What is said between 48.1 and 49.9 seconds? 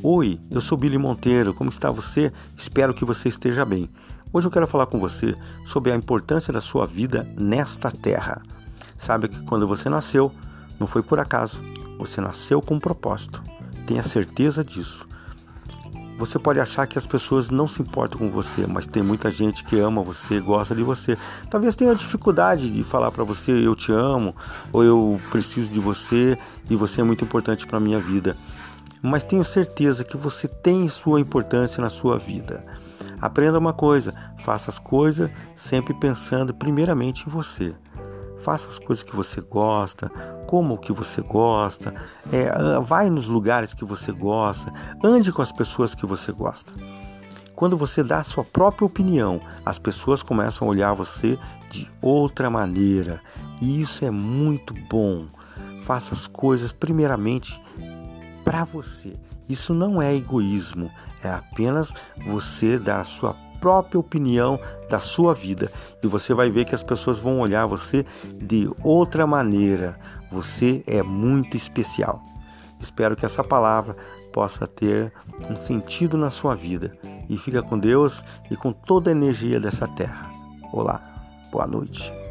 a sua própria opinião, as